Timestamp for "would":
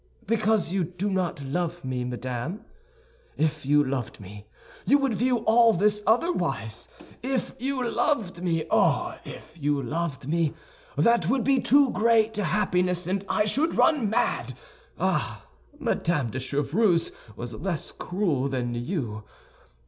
4.97-5.13, 11.29-11.43